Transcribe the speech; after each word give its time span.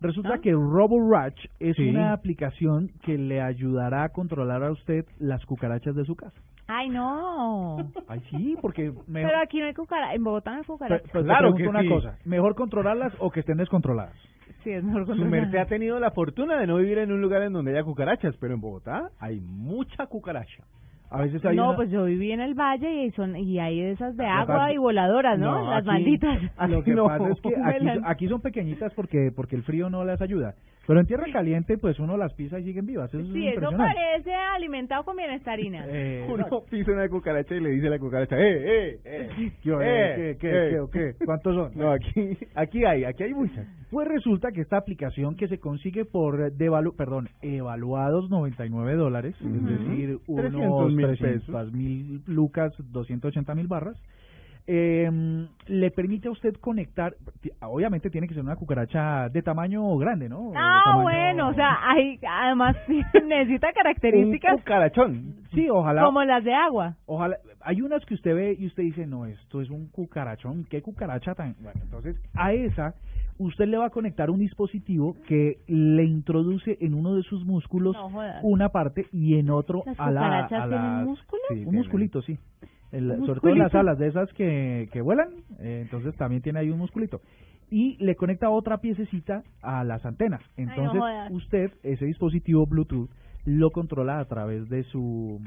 Resulta 0.00 0.34
¿Ah? 0.34 0.38
que 0.38 0.52
RoboRatch 0.52 1.46
es 1.60 1.76
Sí. 1.76 1.88
una 1.88 2.12
aplicación 2.12 2.90
que 3.02 3.16
le 3.16 3.40
ayudará 3.40 4.04
a 4.04 4.08
controlar 4.10 4.62
a 4.62 4.70
usted 4.72 5.04
las 5.18 5.44
cucarachas 5.46 5.94
de 5.94 6.04
su 6.04 6.14
casa. 6.16 6.38
Ay, 6.66 6.88
no. 6.90 7.76
Ay, 8.08 8.20
sí, 8.30 8.56
porque 8.60 8.90
mejor, 9.06 9.30
Pero 9.30 9.42
aquí 9.42 9.60
no 9.60 9.66
hay 9.66 9.74
cucaracha. 9.74 10.14
En 10.14 10.24
Bogotá 10.24 10.50
no 10.52 10.56
hay 10.58 10.62
Pero- 10.64 10.74
cucaracha. 10.78 11.08
pero 11.12 11.24
te 11.24 11.28
Claro 11.28 11.54
que 11.54 11.68
una 11.68 11.82
sí. 11.82 11.88
cosa, 11.88 12.18
mejor 12.24 12.54
controlarlas 12.54 13.12
o 13.18 13.30
que 13.30 13.40
estén 13.40 13.56
descontroladas. 13.58 14.14
Sí, 14.62 14.70
es 14.70 14.82
mejor 14.82 15.02
Su 15.02 15.08
controlar. 15.08 15.30
merced 15.42 15.58
ha 15.58 15.66
tenido 15.66 16.00
la 16.00 16.10
fortuna 16.10 16.58
de 16.58 16.66
no 16.66 16.76
vivir 16.76 16.96
en 16.98 17.12
un 17.12 17.20
lugar 17.20 17.42
en 17.42 17.52
donde 17.52 17.72
haya 17.72 17.84
cucarachas, 17.84 18.34
pero 18.38 18.54
en 18.54 18.60
Bogotá 18.62 19.10
hay 19.20 19.40
mucha 19.40 20.06
cucaracha. 20.06 20.64
A 21.14 21.18
veces 21.22 21.44
hay 21.44 21.54
No, 21.56 21.68
una- 21.68 21.76
pues 21.76 21.90
yo 21.90 22.04
viví 22.06 22.32
en 22.32 22.40
el 22.40 22.54
valle 22.54 23.04
y 23.04 23.10
son 23.12 23.36
y 23.36 23.60
hay 23.60 23.80
esas 23.80 24.16
de 24.16 24.26
agua 24.26 24.46
pasa- 24.56 24.72
y 24.72 24.78
voladoras, 24.78 25.38
¿no? 25.38 25.52
No, 25.62 25.70
Las 25.70 25.78
aquí- 25.78 25.86
malditas. 25.86 26.38
Lo 26.68 26.82
que 26.82 26.90
No, 26.94 27.06
pasa 27.06 27.28
es 27.30 27.40
que 27.40 27.54
aquí, 27.64 27.88
aquí 28.04 28.28
son 28.28 28.40
pequeñitas 28.40 28.92
porque 28.94 29.30
porque 29.34 29.54
el 29.54 29.62
frío 29.62 29.88
no 29.90 30.04
les 30.04 30.20
ayuda. 30.20 30.54
Pero 30.86 31.00
en 31.00 31.06
tierra 31.06 31.24
caliente, 31.32 31.78
pues 31.78 31.98
uno 31.98 32.16
las 32.16 32.32
pisa 32.34 32.58
y 32.58 32.64
siguen 32.64 32.86
vivas. 32.86 33.08
Eso 33.08 33.20
es 33.20 33.32
Sí, 33.32 33.48
eso 33.48 33.70
parece 33.76 34.34
alimentado 34.34 35.04
con 35.04 35.16
bienestarina. 35.16 35.84
Eh, 35.96 36.26
Uno 36.32 36.46
pisa 36.68 36.92
una 36.92 37.08
cucaracha 37.08 37.54
y 37.54 37.60
le 37.60 37.70
dice 37.70 37.86
a 37.86 37.90
la 37.90 37.98
cucaracha, 37.98 38.36
¡eh, 38.36 38.94
eh, 38.94 39.00
eh! 39.04 39.28
¿Qué, 39.62 39.70
eh, 39.70 40.14
qué, 40.16 40.36
qué, 40.40 40.48
eh". 40.48 40.70
qué, 40.70 40.80
o 40.80 40.90
qué? 40.90 41.14
¿Cuántos 41.24 41.54
son? 41.54 41.72
No, 41.76 41.92
aquí, 41.92 42.36
aquí 42.54 42.84
hay, 42.84 43.04
aquí 43.04 43.22
hay 43.24 43.34
muchas. 43.34 43.66
Pues 43.90 44.08
resulta 44.08 44.50
que 44.50 44.62
esta 44.62 44.76
aplicación 44.76 45.36
que 45.36 45.46
se 45.46 45.58
consigue 45.58 46.04
por 46.04 46.40
eh, 46.40 46.50
devalu 46.50 46.96
perdón, 46.96 47.28
evaluados 47.42 48.28
99 48.28 48.94
dólares, 48.94 49.36
es 49.38 49.46
Ujú. 49.46 49.66
decir, 49.66 50.18
300 50.26 50.54
unos 50.56 50.94
mil 50.94 51.06
300 51.06 51.72
mil 51.72 52.22
lucas, 52.26 52.72
280 52.78 53.54
mil 53.54 53.68
barras, 53.68 53.96
eh, 54.66 55.46
le 55.66 55.90
permite 55.90 56.28
a 56.28 56.30
usted 56.30 56.54
conectar, 56.56 57.14
obviamente 57.60 58.08
tiene 58.10 58.26
que 58.26 58.34
ser 58.34 58.42
una 58.42 58.56
cucaracha 58.56 59.28
de 59.28 59.42
tamaño 59.42 59.96
grande, 59.98 60.28
¿no? 60.28 60.52
Ah, 60.56 60.80
tamaño- 60.84 61.02
bueno, 61.02 61.48
o 61.48 61.54
sea, 61.54 61.78
hay, 61.90 62.18
además 62.26 62.76
necesita 63.26 63.68
Un 63.68 63.74
características 63.74 64.56
cucarachón. 64.56 65.34
Sí, 65.54 65.68
ojalá. 65.70 66.02
como 66.04 66.24
las 66.24 66.42
de 66.44 66.54
agua. 66.54 66.96
Ojalá, 67.06 67.36
hay 67.60 67.80
unas 67.82 68.04
que 68.06 68.14
usted 68.14 68.34
ve 68.34 68.56
y 68.58 68.66
usted 68.66 68.82
dice, 68.82 69.06
no, 69.06 69.26
esto 69.26 69.60
es 69.60 69.70
un 69.70 69.88
cucarachón, 69.88 70.64
qué 70.70 70.82
cucaracha 70.82 71.34
tan... 71.34 71.54
Bueno, 71.60 71.80
entonces 71.82 72.16
a 72.34 72.52
esa 72.52 72.94
usted 73.38 73.66
le 73.66 73.76
va 73.76 73.86
a 73.86 73.90
conectar 73.90 74.30
un 74.30 74.38
dispositivo 74.38 75.16
que 75.26 75.58
le 75.66 76.04
introduce 76.04 76.78
en 76.80 76.94
uno 76.94 77.14
de 77.16 77.22
sus 77.24 77.44
músculos 77.44 77.94
No 77.96 78.10
una 78.42 78.68
parte 78.70 79.06
y 79.12 79.38
en 79.38 79.50
otro 79.50 79.82
¿Las 79.86 79.98
a 80.00 80.10
la... 80.10 80.44
a 80.44 80.48
tienen 80.48 80.70
las- 80.70 81.04
músculos? 81.06 81.42
Sí, 81.48 81.54
Sí, 81.54 81.58
un 81.60 81.64
tienen. 81.64 81.80
musculito, 81.80 82.22
sí. 82.22 82.38
El- 82.94 83.10
¿Un 83.10 83.26
sobre 83.26 83.40
todo 83.40 83.52
en 83.52 83.58
las 83.58 83.74
alas 83.74 83.98
de 83.98 84.06
esas 84.08 84.32
que, 84.34 84.88
que 84.92 85.00
vuelan, 85.00 85.28
eh, 85.58 85.80
entonces 85.82 86.14
también 86.16 86.42
tiene 86.42 86.60
ahí 86.60 86.70
un 86.70 86.78
musculito. 86.78 87.20
Y 87.70 87.96
le 88.04 88.14
conecta 88.14 88.50
otra 88.50 88.78
piececita 88.78 89.42
a 89.62 89.82
las 89.84 90.04
antenas. 90.06 90.40
no 90.56 90.62
Entonces 90.64 91.00
jodas. 91.00 91.30
usted, 91.32 91.72
ese 91.82 92.04
dispositivo 92.04 92.66
Bluetooth, 92.66 93.10
lo 93.46 93.70
controla 93.70 94.20
a 94.20 94.24
través 94.26 94.68
de 94.68 94.84
su, 94.84 95.40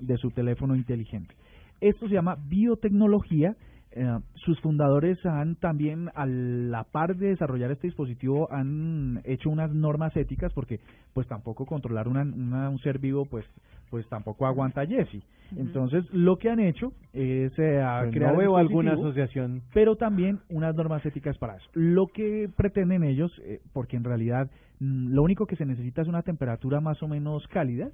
de 0.00 0.16
su 0.18 0.30
teléfono 0.30 0.74
inteligente. 0.76 1.34
Esto 1.80 2.06
se 2.08 2.14
llama 2.14 2.36
biotecnología. 2.48 3.56
Eh, 3.92 4.18
sus 4.36 4.60
fundadores 4.60 5.18
han 5.26 5.56
también, 5.56 6.10
a 6.14 6.24
la 6.26 6.84
par 6.84 7.16
de 7.16 7.28
desarrollar 7.28 7.70
este 7.72 7.88
dispositivo, 7.88 8.48
han 8.52 9.20
hecho 9.24 9.50
unas 9.50 9.72
normas 9.72 10.16
éticas 10.16 10.52
porque, 10.52 10.80
pues, 11.12 11.26
tampoco 11.26 11.66
controlar 11.66 12.06
una, 12.08 12.22
una- 12.22 12.70
un 12.70 12.78
ser 12.80 12.98
vivo, 12.98 13.24
pues, 13.26 13.44
pues 13.90 14.06
tampoco 14.08 14.46
aguanta 14.46 14.86
Jesse. 14.86 15.22
Entonces, 15.56 16.04
lo 16.12 16.36
que 16.36 16.48
han 16.50 16.60
hecho 16.60 16.92
eh, 17.12 17.50
a 17.82 18.00
Pues 18.02 18.14
crear 18.14 18.32
no 18.32 18.38
veo 18.38 18.56
alguna 18.56 18.92
asociación. 18.92 19.62
pero 19.74 19.96
también 19.96 20.38
unas 20.48 20.74
normas 20.74 21.04
éticas 21.04 21.36
para 21.38 21.56
eso. 21.56 21.68
Lo 21.74 22.06
que 22.06 22.48
pretenden 22.56 23.02
ellos, 23.04 23.32
eh, 23.44 23.60
porque 23.72 23.96
en 23.96 24.04
realidad 24.04 24.48
mm, 24.78 25.12
lo 25.14 25.22
único 25.22 25.44
que 25.46 25.56
se 25.56 25.66
necesita 25.66 26.02
es 26.02 26.08
una 26.08 26.22
temperatura 26.22 26.80
más 26.80 27.02
o 27.02 27.08
menos 27.08 27.46
cálida 27.48 27.88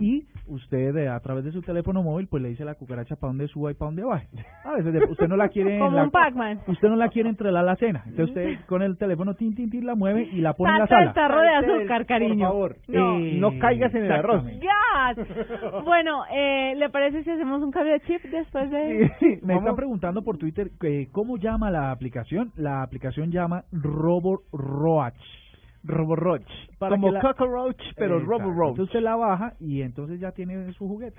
y 0.00 0.24
usted 0.46 0.96
eh, 0.96 1.08
a 1.08 1.18
través 1.20 1.44
de 1.44 1.52
su 1.52 1.62
teléfono 1.62 2.02
móvil 2.02 2.28
pues 2.28 2.42
le 2.42 2.48
dice 2.50 2.62
a 2.62 2.66
la 2.66 2.74
cucaracha 2.76 3.16
para 3.16 3.30
dónde 3.32 3.48
suba 3.48 3.70
y 3.70 3.74
para 3.74 3.88
dónde 3.88 4.04
baje. 4.04 4.28
A 4.64 4.72
veces 4.74 5.02
usted 5.10 5.26
no 5.28 5.36
la 5.36 5.48
quiere 5.48 5.74
en 5.74 5.80
Como 5.80 5.96
la- 5.96 6.04
un 6.04 6.10
Pac-Man. 6.10 6.60
usted 6.68 6.88
no 6.88 6.96
la 6.96 7.08
quiere 7.08 7.28
entre 7.28 7.50
la 7.52 7.60
alacena, 7.60 8.04
entonces 8.06 8.28
usted 8.28 8.64
con 8.66 8.82
el 8.82 8.96
teléfono 8.96 9.34
tin 9.34 9.54
tin 9.54 9.68
tin 9.70 9.84
la 9.84 9.94
mueve 9.94 10.28
y 10.32 10.40
la 10.40 10.54
pone 10.54 10.72
en 10.72 10.78
la 10.78 10.86
Saca 10.86 11.02
el 11.02 11.08
sala. 11.08 11.14
tarro 11.14 11.40
de 11.40 11.48
azúcar, 11.80 12.06
cariño. 12.06 12.48
Por 12.48 12.48
favor, 12.48 12.76
No. 12.88 13.18
Eh, 13.18 13.36
no 13.38 13.58
caigas 13.58 13.94
en 13.94 14.04
el 14.04 14.12
arroz. 14.12 14.36
exactamente. 14.36 14.66
Bueno, 15.84 16.24
eh, 16.30 16.74
¿le 16.76 16.88
parece 16.90 17.22
si 17.24 17.30
hacemos 17.30 17.62
un 17.62 17.70
cambio 17.70 17.92
de 17.94 18.00
chip 18.00 18.22
después 18.24 18.70
de...? 18.70 19.10
Me 19.42 19.56
están 19.56 19.76
preguntando 19.76 20.22
por 20.22 20.38
Twitter 20.38 20.70
que 20.80 21.08
cómo 21.12 21.36
llama 21.36 21.70
la 21.70 21.90
aplicación. 21.90 22.52
La 22.56 22.82
aplicación 22.82 23.30
llama 23.30 23.64
RoboRoach. 23.72 25.14
RoboRoach. 25.82 26.46
Como 26.78 27.10
la- 27.10 27.20
cockroach, 27.20 27.80
pero 27.96 28.18
Exacto. 28.18 28.30
robo 28.38 28.50
roach. 28.52 28.70
Entonces 28.70 28.94
usted 28.94 29.00
la 29.00 29.16
baja 29.16 29.54
y 29.60 29.82
entonces 29.82 30.20
ya 30.20 30.32
tiene 30.32 30.72
su 30.74 30.86
juguete. 30.86 31.18